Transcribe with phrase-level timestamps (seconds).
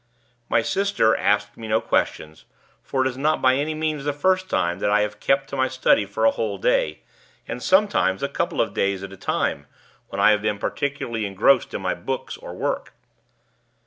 [0.49, 2.45] My sister asked me no questions;
[2.81, 5.55] for it is not by any means the first time that I have kept to
[5.55, 7.03] my study for a whole day,
[7.47, 9.67] and sometimes a couple of days at a time,
[10.07, 12.93] when I have been particularly engrossed in my books or work.